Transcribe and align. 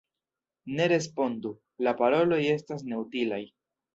Ne 0.79 0.87
respondu: 0.91 1.51
la 1.87 1.93
paroloj 2.01 2.41
estas 2.57 2.83
neutilaj. 2.95 3.41